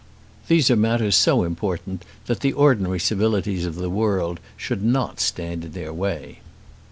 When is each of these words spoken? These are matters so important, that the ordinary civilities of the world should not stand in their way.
These 0.47 0.71
are 0.71 0.75
matters 0.75 1.15
so 1.15 1.43
important, 1.43 2.03
that 2.25 2.39
the 2.39 2.53
ordinary 2.53 2.97
civilities 2.99 3.67
of 3.67 3.75
the 3.75 3.87
world 3.87 4.39
should 4.57 4.83
not 4.83 5.19
stand 5.19 5.63
in 5.63 5.71
their 5.73 5.93
way. 5.93 6.39